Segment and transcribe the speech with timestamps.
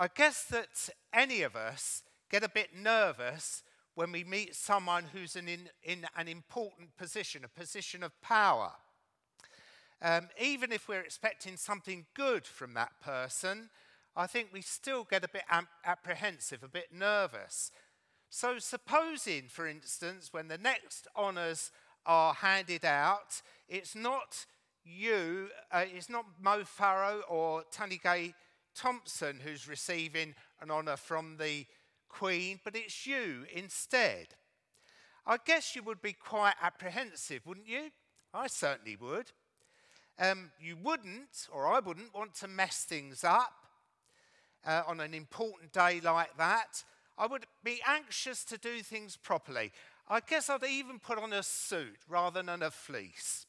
[0.00, 3.64] I guess that any of us get a bit nervous
[3.96, 5.48] when we meet someone who's in,
[5.82, 8.70] in, an important position, a position of power.
[10.00, 13.70] Um, even if we're expecting something good from that person,
[14.14, 15.42] I think we still get a bit
[15.84, 17.72] apprehensive, a bit nervous.
[18.30, 21.72] So, supposing, for instance, when the next honours
[22.06, 24.46] are handed out, it's not
[24.84, 27.64] you, uh, it's not Mo Farah or
[28.04, 28.34] Gay
[28.78, 31.66] Thompson who's receiving an honour from the
[32.08, 34.28] Queen, but it's you instead.
[35.26, 37.90] I guess you would be quite apprehensive, wouldn't you?
[38.32, 39.32] I certainly would.
[40.18, 43.52] Um, you wouldn't, or I wouldn't, want to mess things up
[44.66, 46.84] uh, on an important day like that.
[47.16, 49.72] I would be anxious to do things properly.
[50.08, 53.44] I guess I'd even put on a suit rather than a fleece.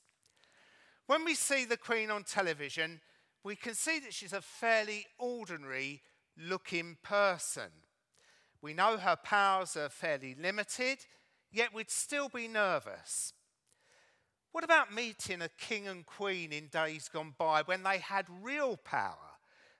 [1.07, 2.99] When we see the Queen on television,
[3.43, 6.01] we can see that she's a fairly ordinary
[6.37, 7.71] looking person.
[8.61, 10.99] We know her powers are fairly limited,
[11.51, 13.33] yet we'd still be nervous.
[14.51, 18.77] What about meeting a king and queen in days gone by when they had real
[18.77, 19.15] power?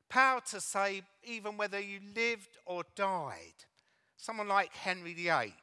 [0.09, 3.66] Power to say even whether you lived or died.
[4.16, 5.53] Someone like Henry VIII.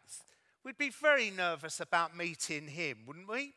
[0.65, 3.55] We'd be very nervous about meeting him, wouldn't we?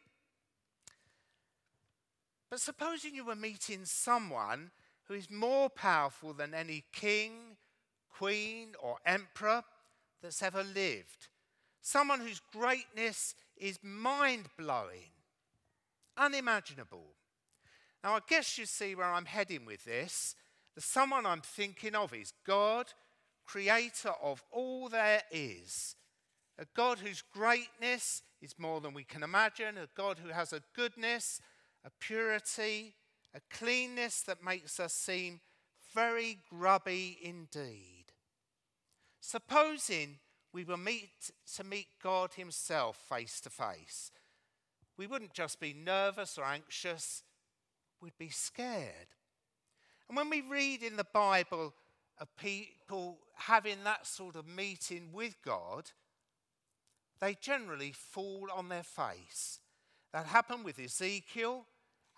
[2.49, 4.71] But supposing you were meeting someone
[5.07, 7.57] who is more powerful than any king,
[8.09, 9.63] queen, or emperor
[10.21, 11.27] that's ever lived.
[11.81, 15.11] Someone whose greatness is mind blowing,
[16.17, 17.15] unimaginable.
[18.03, 20.35] Now, I guess you see where I'm heading with this.
[20.75, 22.87] The someone I'm thinking of is God,
[23.45, 25.95] creator of all there is.
[26.57, 30.61] A God whose greatness is more than we can imagine, a God who has a
[30.75, 31.41] goodness,
[31.85, 32.95] a purity,
[33.33, 35.39] a cleanness that makes us seem
[35.93, 38.05] very grubby indeed.
[39.21, 40.17] Supposing
[40.51, 44.11] we were meet, to meet God Himself face to face,
[44.97, 47.23] we wouldn't just be nervous or anxious,
[48.01, 49.15] we'd be scared.
[50.07, 51.73] And when we read in the Bible
[52.17, 55.91] of people having that sort of meeting with God,
[57.21, 59.59] they generally fall on their face.
[60.11, 61.65] That happened with Ezekiel,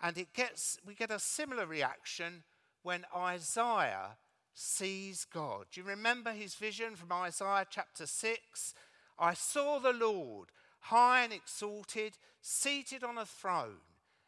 [0.02, 2.42] and it gets, we get a similar reaction
[2.82, 4.18] when Isaiah
[4.52, 5.66] sees God.
[5.70, 8.74] Do you remember his vision from Isaiah chapter 6?
[9.18, 10.48] I saw the Lord
[10.80, 13.80] high and exalted, seated on a throne,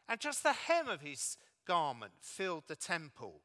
[0.07, 1.37] and just the hem of his
[1.67, 3.41] garment filled the temple.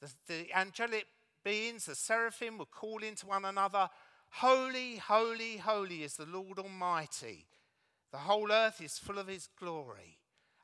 [0.00, 1.06] The, the angelic
[1.44, 3.88] beings, the seraphim, were calling to one another,
[4.30, 7.46] Holy, holy, holy is the Lord Almighty.
[8.10, 10.18] The whole earth is full of his glory.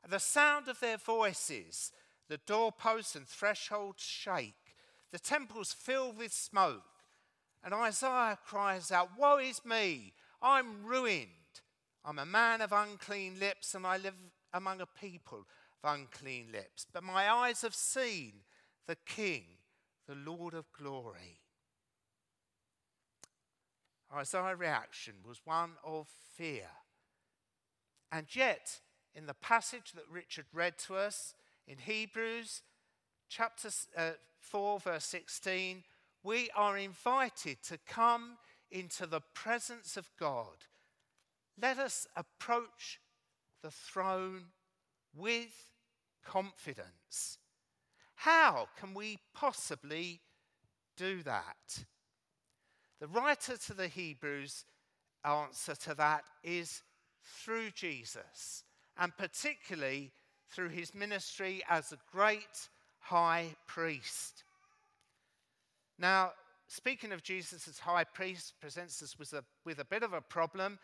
[0.09, 1.91] The sound of their voices,
[2.27, 4.75] the doorposts and thresholds shake.
[5.11, 6.83] The temple's filled with smoke.
[7.63, 10.13] And Isaiah cries out, Woe is me!
[10.41, 11.29] I'm ruined.
[12.03, 14.15] I'm a man of unclean lips, and I live
[14.53, 15.45] among a people
[15.81, 16.85] of unclean lips.
[16.91, 18.33] But my eyes have seen
[18.87, 19.43] the King,
[20.07, 21.39] the Lord of glory.
[24.13, 26.69] Isaiah's reaction was one of fear.
[28.11, 28.81] And yet,
[29.15, 31.35] in the passage that Richard read to us
[31.67, 32.61] in Hebrews,
[33.29, 35.83] chapter uh, 4, verse 16,
[36.23, 38.37] we are invited to come
[38.71, 40.65] into the presence of God.
[41.61, 42.99] Let us approach
[43.61, 44.45] the throne
[45.15, 45.71] with
[46.25, 47.37] confidence.
[48.15, 50.21] How can we possibly
[50.97, 51.83] do that?
[52.99, 54.65] The writer to the Hebrews
[55.25, 56.81] answer to that is
[57.23, 58.63] through Jesus,
[58.97, 60.11] and particularly
[60.49, 64.43] through his ministry as a great high priest.
[65.97, 66.31] Now,
[66.67, 70.21] speaking of Jesus as high priest presents us with a, with a bit of a
[70.21, 70.79] problem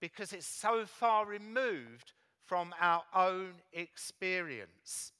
[0.00, 2.12] because it's so far removed
[2.46, 5.12] from our own experience.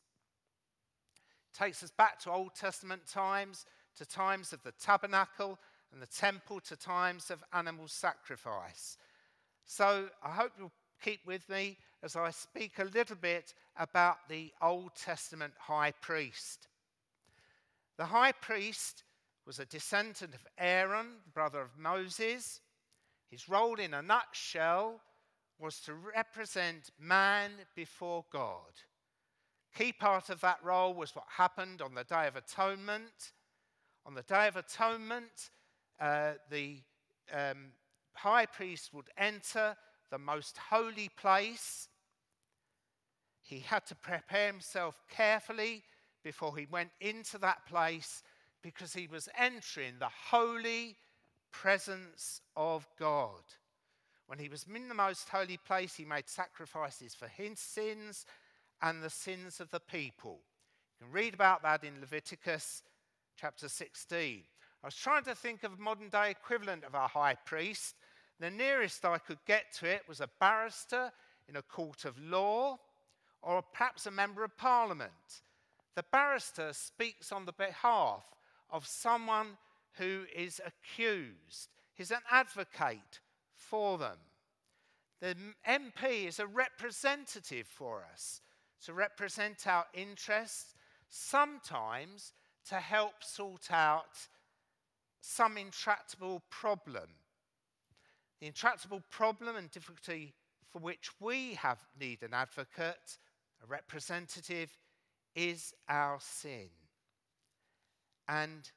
[1.53, 3.67] It takes us back to Old Testament times,
[3.97, 5.59] to times of the tabernacle
[5.93, 8.97] and the temple, to times of animal sacrifice.
[9.67, 10.73] So I hope you'll
[11.03, 16.69] keep with me as I speak a little bit about the Old Testament high priest.
[17.97, 19.05] The high priest
[19.47, 22.61] was a descendant of Aaron, brother of Moses.
[23.31, 25.01] His role, in a nutshell,
[25.59, 28.73] was to represent man before God.
[29.77, 33.33] Key part of that role was what happened on the Day of Atonement.
[34.07, 35.51] On the Day of Atonement,
[36.01, 36.79] uh, the
[37.33, 37.73] um,
[38.15, 39.77] high priest would enter
[40.11, 41.89] the most holy place.
[43.43, 45.83] He had to prepare himself carefully
[46.23, 48.23] before he went into that place
[48.63, 50.97] because he was entering the holy
[51.51, 53.43] presence of God.
[54.27, 58.27] When he was in the most holy place, he made sacrifices for his sins
[58.83, 60.41] and the sins of the people.
[61.01, 62.83] You can read about that in Leviticus
[63.37, 64.43] chapter 16.
[64.83, 67.95] I was trying to think of a modern day equivalent of our high priest.
[68.41, 71.13] The nearest I could get to it was a barrister
[71.49, 72.79] in a court of law
[73.43, 75.43] or perhaps a member of parliament.
[75.95, 78.23] The barrister speaks on the behalf
[78.71, 79.57] of someone
[79.95, 83.21] who is accused, he's an advocate
[83.57, 84.19] for them.
[85.21, 85.35] The
[85.69, 88.41] MP is a representative for us
[88.85, 90.77] to represent our interests,
[91.09, 92.33] sometimes
[92.69, 94.29] to help sort out
[95.21, 97.09] some intractable problem.
[98.41, 100.35] The intractable problem and difficulty
[100.71, 103.19] for which we have need an advocate,
[103.63, 104.71] a representative,
[105.35, 106.69] is our sin.
[108.29, 108.71] And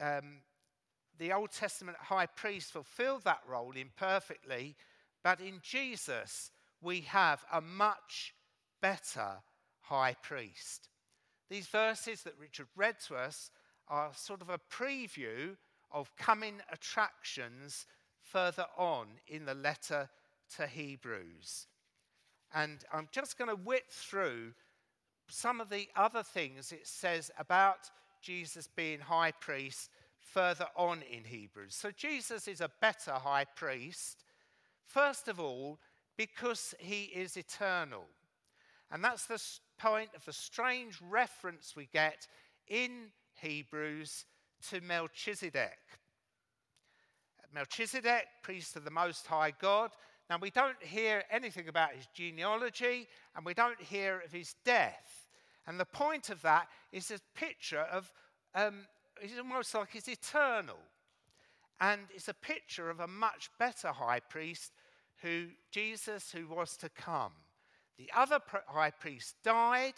[0.00, 0.40] um,
[1.18, 4.76] the Old Testament high priest fulfilled that role imperfectly,
[5.22, 6.50] but in Jesus
[6.80, 8.34] we have a much
[8.80, 9.42] better
[9.82, 10.88] high priest.
[11.48, 13.50] These verses that Richard read to us
[13.88, 15.56] are sort of a preview
[15.92, 17.86] of coming attractions
[18.32, 20.08] further on in the letter
[20.56, 21.66] to Hebrews.
[22.54, 24.52] And I'm just going to whip through
[25.28, 27.90] some of the other things it says about
[28.22, 31.74] Jesus being high priest further on in Hebrews.
[31.74, 34.24] So Jesus is a better high priest,
[34.86, 35.78] first of all,
[36.16, 38.04] because he is eternal.
[38.90, 39.42] And that's the
[39.78, 42.26] point of the strange reference we get
[42.68, 43.08] in
[43.40, 44.26] Hebrews
[44.70, 45.78] to Melchizedek.
[47.54, 49.90] Melchizedek, priest of the Most High God.
[50.30, 55.28] Now, we don't hear anything about his genealogy and we don't hear of his death.
[55.66, 58.10] And the point of that is a picture of,
[58.54, 58.86] um,
[59.20, 60.78] it's almost like he's eternal.
[61.80, 64.72] And it's a picture of a much better high priest
[65.20, 67.32] who, Jesus, who was to come.
[67.98, 69.94] The other high priest died,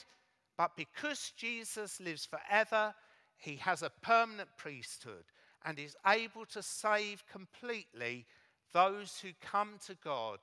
[0.56, 2.94] but because Jesus lives forever,
[3.36, 5.24] he has a permanent priesthood
[5.64, 8.26] and is able to save completely
[8.72, 10.40] those who come to God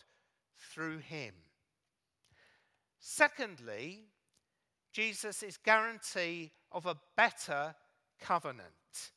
[0.58, 1.34] through him.
[3.00, 4.00] Secondly,
[4.92, 7.76] Jesus is guarantee of a better
[8.20, 9.12] covenant.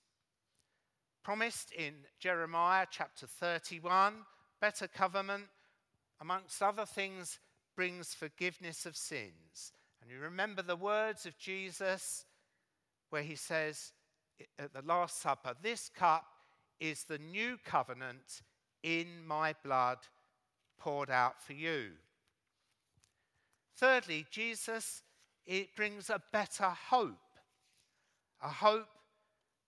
[1.22, 4.14] Promised in Jeremiah chapter 31,
[4.60, 5.44] better covenant,
[6.20, 7.38] amongst other things,
[7.76, 9.72] brings forgiveness of sins.
[10.00, 12.24] And you remember the words of Jesus
[13.10, 13.92] where he says
[14.58, 16.25] at the Last Supper, This cup
[16.81, 18.42] is the new covenant
[18.82, 19.98] in my blood
[20.78, 21.90] poured out for you.
[23.76, 25.02] Thirdly, Jesus
[25.46, 27.19] it brings a better hope,
[28.42, 28.88] a hope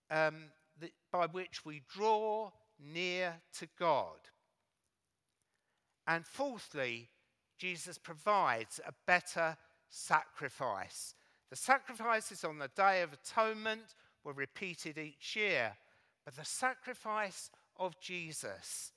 [0.09, 0.45] um,
[0.79, 4.17] that, by which we draw near to God.
[6.07, 7.09] And fourthly,
[7.57, 9.57] Jesus provides a better
[9.89, 11.13] sacrifice.
[11.49, 13.95] The sacrifices on the Day of Atonement
[14.27, 15.71] were repeated each year,
[16.25, 18.91] but the sacrifice of Jesus,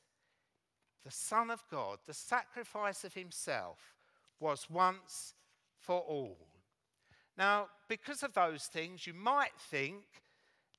[1.05, 3.95] the Son of God, the sacrifice of Himself,
[4.41, 5.35] was once
[5.79, 6.37] for all.
[7.39, 10.03] Now, because of those things, you might think,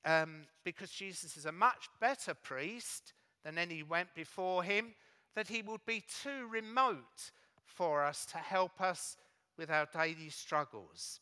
[0.04, 4.94] um, because Jesus is a much better priest than any went before him,
[5.34, 7.32] that he would be too remote
[7.64, 9.16] for us to help us
[9.56, 11.20] with our daily struggles.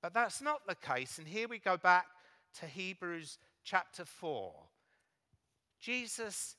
[0.00, 1.18] But that's not the case.
[1.18, 2.06] And here we go back
[2.60, 4.52] to Hebrews chapter 4.
[5.80, 6.56] Jesus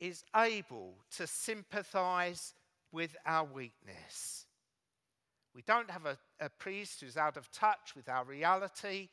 [0.00, 2.54] is able to sympathize
[2.90, 4.46] with our weakness.
[5.54, 9.08] We don't have a, a, priest who's out of touch with our reality.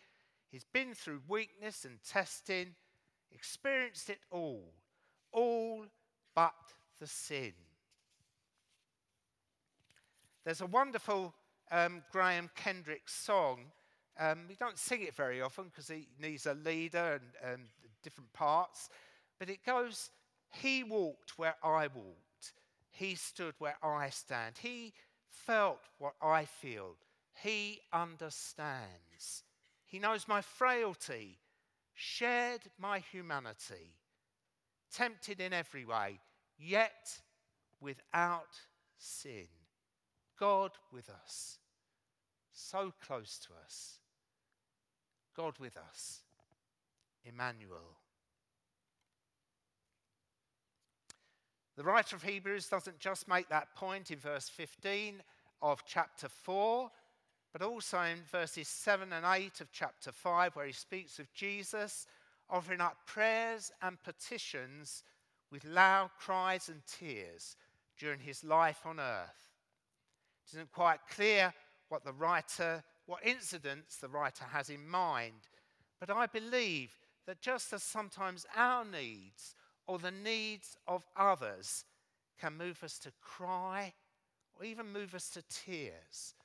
[0.49, 2.75] He's been through weakness and testing,
[3.31, 4.73] experienced it all,
[5.31, 5.85] all
[6.33, 6.53] but
[6.99, 7.53] the sin.
[10.45, 11.33] There's a wonderful
[11.71, 13.65] um, Graham Kendrick song.
[14.19, 17.61] Um, we don't sing it very often because he needs a leader and, and
[18.03, 18.89] different parts.
[19.39, 20.11] But it goes,
[20.51, 22.53] He walked where I walked.
[22.91, 24.57] He stood where I stand.
[24.61, 24.93] He
[25.29, 26.95] felt what I feel.
[27.41, 29.43] He understands.
[29.85, 31.37] He knows my frailty,
[31.93, 33.95] shared my humanity,
[34.93, 36.19] tempted in every way,
[36.57, 37.21] yet
[37.79, 38.59] without
[38.97, 39.47] sin.
[40.37, 41.57] God with us,
[42.51, 43.98] so close to us.
[45.39, 46.19] God with us,
[47.23, 47.95] Emmanuel.
[51.77, 55.23] The writer of Hebrews doesn't just make that point in verse 15
[55.61, 56.91] of chapter 4,
[57.53, 62.05] but also in verses 7 and 8 of chapter 5, where he speaks of Jesus
[62.49, 65.05] offering up prayers and petitions
[65.53, 67.55] with loud cries and tears
[67.97, 69.53] during his life on earth.
[70.45, 71.53] It isn't quite clear
[71.87, 75.47] what the writer, what incidents the writer has in mind,
[75.99, 76.91] but I believe
[77.25, 79.55] that just as sometimes our needs
[79.87, 81.85] or the needs of others
[82.39, 83.93] can move us to cry
[84.55, 86.35] or even move us to tears,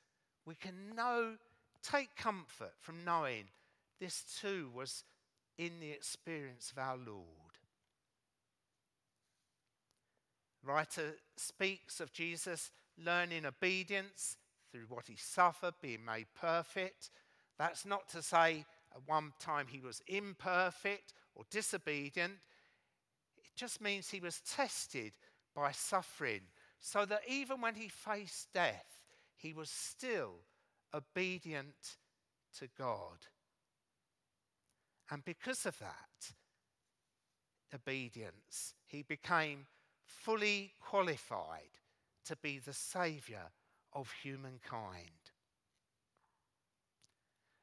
[0.47, 1.33] we can know,
[1.83, 3.43] take comfort from knowing
[3.99, 5.03] this too was
[5.59, 7.27] in the experience of our Lord.
[10.63, 14.37] writer speaks of Jesus learning obedience
[14.75, 17.11] through what he suffered, being made perfect.
[17.57, 22.33] That's not to say at one time he was imperfect or disobedient.
[23.37, 25.13] It just means he was tested
[25.55, 26.41] by suffering,
[26.81, 29.01] so that even when he faced death,
[29.37, 30.33] he was still
[30.93, 31.95] obedient
[32.59, 33.19] to God.
[35.09, 36.33] And because of that
[37.73, 39.67] obedience, he became
[40.05, 41.79] fully qualified
[42.25, 43.51] to be the Saviour
[43.95, 45.09] of humankind.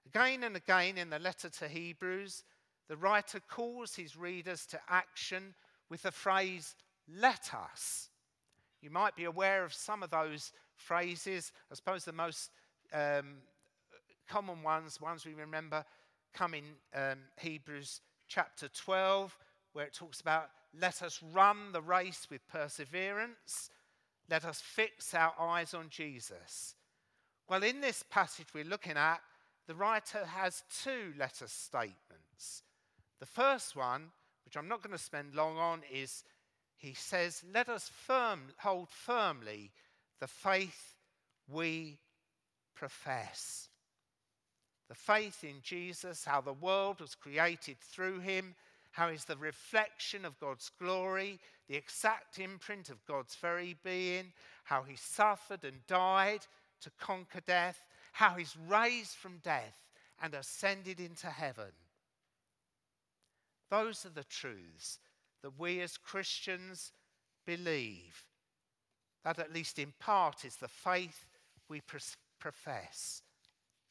[0.06, 2.42] Again and again in the letter to Hebrews,
[2.88, 5.54] the writer calls his readers to action
[5.88, 6.74] with the phrase,
[7.08, 8.08] let us.
[8.80, 11.52] You might be aware of some of those phrases.
[11.70, 12.50] I suppose the most
[12.92, 13.36] um,
[14.28, 15.84] common ones, ones we remember,
[16.34, 19.36] come in um, Hebrews chapter 12,
[19.72, 20.48] where it talks about
[20.78, 23.70] let us run the race with perseverance.
[24.32, 26.74] Let us fix our eyes on Jesus.
[27.50, 29.20] Well, in this passage we're looking at,
[29.66, 32.62] the writer has two let us statements.
[33.20, 34.06] The first one,
[34.46, 36.24] which I'm not going to spend long on, is
[36.78, 39.70] he says, Let us firm, hold firmly
[40.18, 40.94] the faith
[41.46, 41.98] we
[42.74, 43.68] profess.
[44.88, 48.54] The faith in Jesus, how the world was created through him,
[48.92, 51.38] how he's the reflection of God's glory,
[51.72, 56.40] the exact imprint of God's very being, how he suffered and died
[56.82, 57.80] to conquer death,
[58.12, 59.78] how he's raised from death
[60.22, 61.72] and ascended into heaven.
[63.70, 64.98] Those are the truths
[65.42, 66.92] that we as Christians
[67.46, 68.26] believe.
[69.24, 71.24] That, at least in part, is the faith
[71.70, 71.80] we
[72.38, 73.22] profess.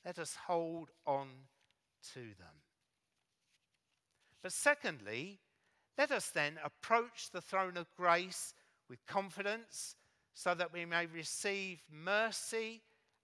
[0.06, 1.30] Let us hold on
[2.14, 2.62] to them.
[4.44, 5.40] But secondly,
[5.98, 8.54] let us then approach the throne of grace
[8.90, 9.96] with confidence
[10.34, 12.82] so that we may receive mercy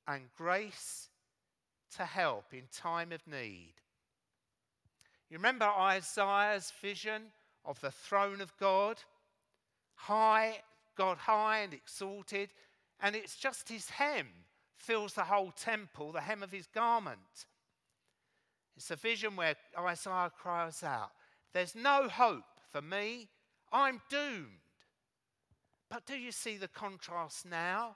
[0.08, 1.10] and grace
[1.96, 3.74] to help in time of need.
[5.30, 7.24] You remember Isaiah's vision
[7.66, 8.98] of the throne of God?
[9.96, 10.62] High,
[10.96, 12.50] God high and exalted,
[13.02, 14.28] and it's just his hem
[14.76, 17.46] fills the whole temple, the hem of his garment.
[18.76, 21.12] It's a vision where Isaiah cries out,
[21.52, 23.30] There's no hope for me.
[23.72, 24.60] I'm doomed.
[25.90, 27.96] But do you see the contrast now?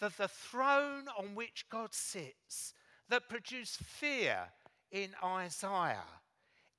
[0.00, 2.74] That the throne on which God sits,
[3.08, 4.38] that produced fear
[4.90, 6.04] in Isaiah,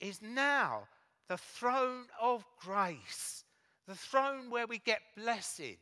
[0.00, 0.84] is now
[1.28, 3.44] the throne of grace,
[3.86, 5.76] the throne where we get blessing,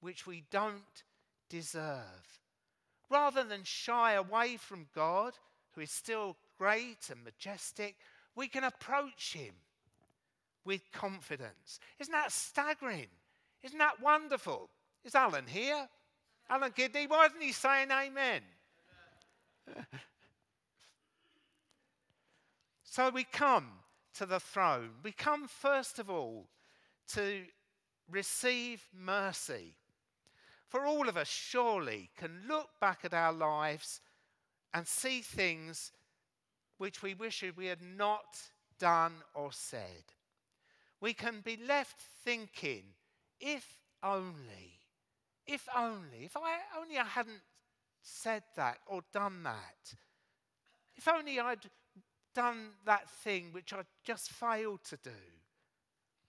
[0.00, 1.04] which we don't
[1.48, 2.40] deserve.
[3.10, 5.34] Rather than shy away from God,
[5.72, 7.96] who is still great and majestic,
[8.34, 9.54] we can approach him
[10.64, 11.80] with confidence.
[11.98, 13.08] Isn't that staggering?
[13.62, 14.70] Isn't that wonderful?
[15.04, 15.88] Is Alan here?
[16.48, 18.42] Alan Kidney, why isn't he saying amen?
[22.84, 23.68] so we come
[24.14, 24.90] to the throne.
[25.02, 26.46] We come, first of all,
[27.14, 27.44] to
[28.10, 29.74] receive mercy.
[30.68, 34.00] For all of us, surely, can look back at our lives
[34.74, 35.92] and see things
[36.78, 38.38] which we wish we had not
[38.78, 40.04] done or said.
[41.02, 42.84] We can be left thinking,
[43.38, 43.66] if
[44.02, 44.78] only,
[45.46, 47.42] if only, if I only I hadn't
[48.00, 49.94] said that or done that,
[50.96, 51.66] if only I'd
[52.34, 55.10] done that thing which I just failed to do.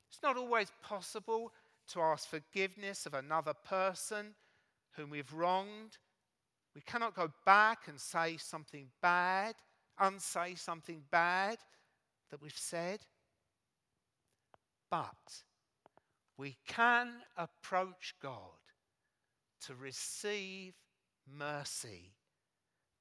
[0.10, 1.54] It's not always possible
[1.94, 4.36] to ask forgiveness of another person
[4.98, 5.98] whom we've wronged.
[6.76, 9.56] We cannot go back and say something bad
[10.00, 11.58] unsay something bad
[12.30, 13.00] that we've said.
[14.94, 15.42] But
[16.38, 18.62] we can approach God
[19.66, 20.76] to receive
[21.28, 22.14] mercy,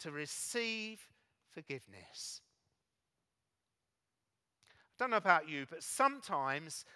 [0.01, 1.07] to receive
[1.51, 2.41] forgiveness.
[4.71, 6.87] I don't know about you, but sometimes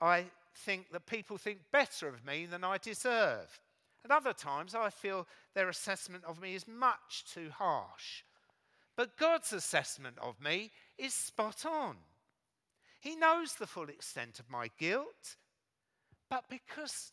[0.00, 0.24] I
[0.54, 3.60] think that people think better of me than I deserve.
[4.02, 8.22] At other times, I feel their assessment of me is much too harsh.
[8.96, 11.96] But God's assessment of me is spot on.
[13.00, 15.36] He knows the full extent of my guilt,
[16.28, 17.12] but because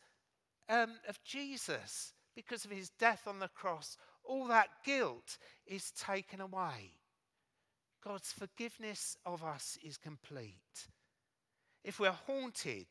[0.68, 5.38] um, of Jesus, because of his death on the cross, all that guilt
[5.68, 6.92] is taken away.
[8.04, 10.88] God's forgiveness of us is complete.
[11.84, 12.88] If we're haunted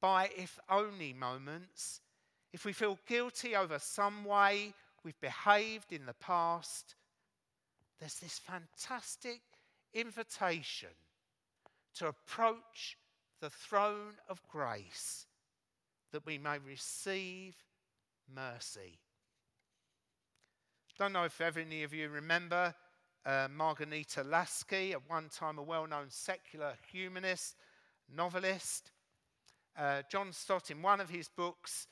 [0.00, 2.00] by if only moments,
[2.52, 4.74] if we feel guilty over some way
[5.04, 6.94] we've behaved in the past,
[7.98, 9.40] there's this fantastic
[9.94, 10.88] invitation
[11.96, 12.96] to approach
[13.40, 15.26] the throne of grace
[16.12, 17.56] that we may receive
[18.32, 18.98] mercy.
[20.98, 22.74] Don't know if any of you remember
[23.24, 27.56] uh, Marghanita Laski, at one time a well known secular humanist,
[28.14, 28.92] novelist.
[29.76, 31.86] Uh, John Stott, in one of his books,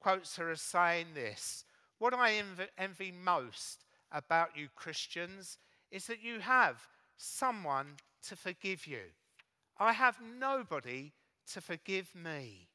[0.00, 1.64] quotes her as saying this
[1.98, 5.58] What I envy, envy most about you Christians
[5.90, 7.96] is that you have someone
[8.28, 9.00] to forgive you.
[9.78, 11.12] I have nobody
[11.52, 12.68] to forgive me.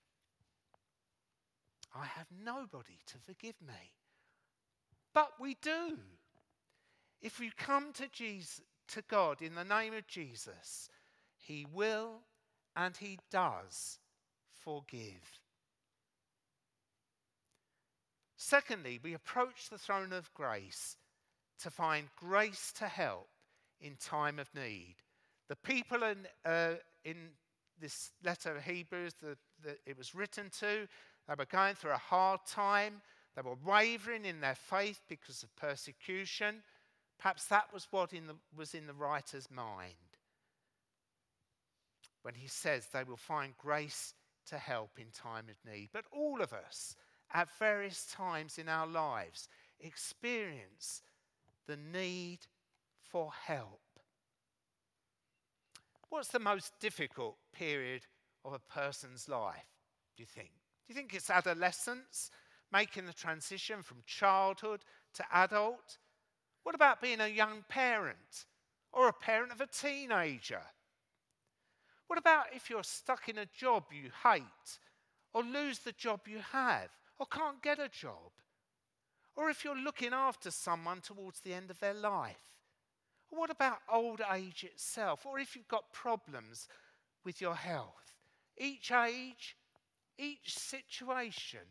[1.96, 3.94] I have nobody to forgive me.
[5.14, 5.98] But we do.
[7.22, 10.90] If we come to Jesus, to God in the name of Jesus,
[11.38, 12.22] He will
[12.76, 14.00] and He does
[14.64, 15.40] forgive.
[18.38, 20.96] Secondly, we approach the throne of grace
[21.62, 23.28] to find grace to help
[23.82, 24.96] in time of need.
[25.50, 27.16] The people in, uh, in
[27.80, 30.88] this letter of Hebrews that, that it was written to,
[31.28, 33.02] they were going through a hard time.
[33.36, 36.64] They were wavering in their faith because of persecution.
[37.20, 39.94] Perhaps that was what in the, was in the writer's mind
[42.22, 44.14] when he says they will find grace
[44.48, 45.90] to help in time of need.
[45.94, 46.96] But all of us,
[47.34, 49.48] at various times in our lives,
[49.80, 51.02] experience
[51.68, 52.40] the need
[53.02, 53.80] for help.
[56.10, 58.02] What's the most difficult period
[58.44, 59.66] of a person's life,
[60.18, 60.50] do you think?
[60.50, 62.32] Do you think it's adolescence,
[62.72, 64.82] making the transition from childhood
[65.14, 65.98] to adult?
[66.64, 68.46] What about being a young parent
[68.92, 70.62] or a parent of a teenager?
[72.08, 74.80] What about if you're stuck in a job you hate
[75.34, 78.32] or lose the job you have or can't get a job?
[79.36, 82.59] Or if you're looking after someone towards the end of their life?
[83.30, 85.26] What about old age itself?
[85.26, 86.68] Or if you've got problems
[87.24, 88.14] with your health?
[88.58, 89.56] Each age
[90.20, 91.62] each situation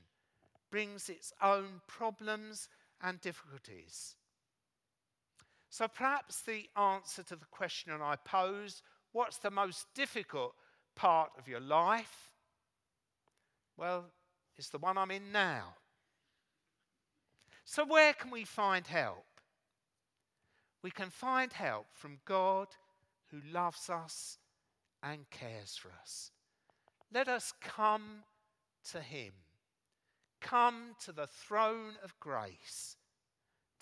[0.70, 2.68] brings its own problems
[3.02, 4.16] and difficulties.
[5.68, 10.54] So perhaps the answer to the question I pose what's the most difficult
[10.96, 12.30] part of your life?
[13.76, 14.06] Well,
[14.56, 15.74] it's the one I'm in now.
[17.64, 19.27] So, where can we find help?
[20.88, 22.68] We can find help from God
[23.30, 24.38] who loves us
[25.02, 26.30] and cares for us.
[27.12, 28.22] Let us come
[28.92, 29.34] to Him.
[30.40, 32.96] Come to the throne of grace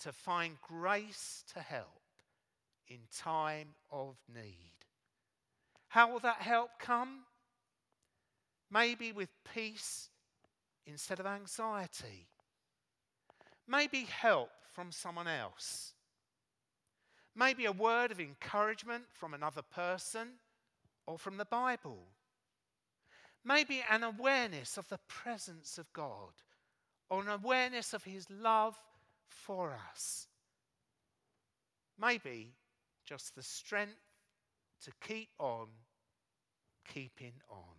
[0.01, 2.01] to find grace to help
[2.89, 4.75] in time of need.
[5.87, 7.19] How will that help come?
[8.69, 10.09] Maybe with peace
[10.85, 12.27] instead of anxiety.
[13.65, 15.93] Maybe help from someone else.
[17.37, 20.29] Maybe a word of encouragement from another person
[21.05, 21.99] or from the Bible.
[23.45, 26.33] Maybe an awareness of the presence of God
[27.11, 28.75] or an awareness of His love
[29.27, 30.27] for us.
[31.99, 32.53] Maybe
[33.05, 33.93] just the strength
[34.83, 35.67] to keep on
[36.91, 37.77] keeping on.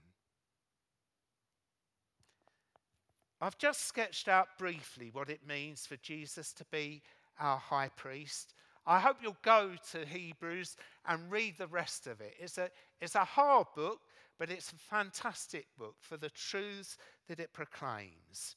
[3.40, 7.03] I've just sketched out briefly what it means for Jesus to be
[7.40, 8.55] our high priest.
[8.90, 10.74] I hope you'll go to Hebrews
[11.07, 12.33] and read the rest of it.
[12.40, 12.70] It's a,
[13.03, 14.01] it's a hard book,
[14.38, 16.96] but it's a fantastic book for the truths
[17.29, 18.57] that it proclaims.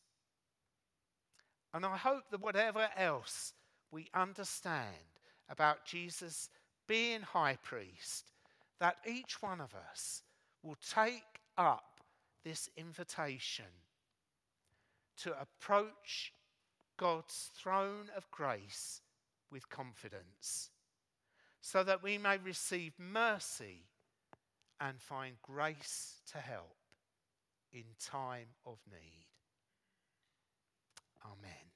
[1.74, 3.54] And I hope that whatever else
[3.92, 4.88] we understand
[5.50, 6.48] about Jesus
[6.88, 8.32] being high priest,
[8.80, 10.24] that each one of us
[10.64, 12.00] will take up
[12.46, 13.66] this invitation
[15.18, 16.32] to approach
[16.96, 19.02] God's throne of grace
[19.52, 20.70] with confidence,
[21.62, 23.84] so that we may receive mercy
[24.80, 26.76] and find grace to help
[27.72, 29.28] in time of need.
[31.24, 31.71] Amen.